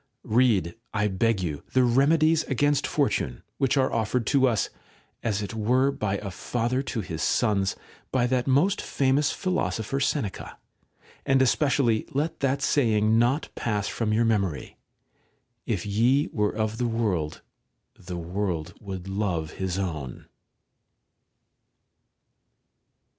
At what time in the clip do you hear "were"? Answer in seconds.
5.53-5.91, 16.33-16.49